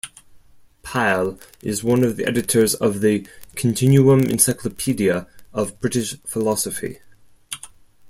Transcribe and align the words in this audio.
Pyle 0.81 1.37
is 1.61 1.83
one 1.83 2.03
of 2.03 2.17
the 2.17 2.25
editors 2.25 2.73
of 2.73 3.01
the 3.01 3.27
"Continuum 3.55 4.21
Encyclopedia 4.21 5.27
of 5.53 5.79
British 5.79 6.19
Philosophy". 6.23 7.01